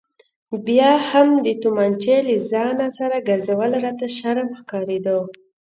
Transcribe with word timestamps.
بیا 0.67 0.91
هم 1.09 1.27
د 1.45 1.47
تومانچې 1.61 2.17
له 2.27 2.35
ځانه 2.51 2.87
سره 2.97 3.25
ګرځول 3.27 3.71
راته 3.85 4.07
شرم 4.17 4.49
ښکارېده. 4.59 5.15